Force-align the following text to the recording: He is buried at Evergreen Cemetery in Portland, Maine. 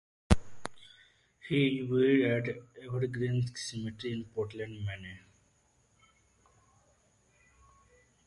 He 1.47 1.79
is 1.81 1.87
buried 1.87 2.47
at 2.49 2.55
Evergreen 2.87 3.45
Cemetery 3.55 4.13
in 4.13 4.23
Portland, 4.33 4.83
Maine. 4.83 5.19